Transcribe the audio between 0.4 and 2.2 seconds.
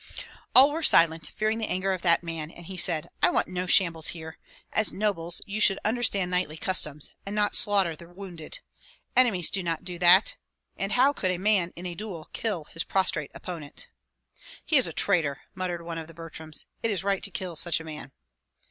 All were silent, fearing the anger of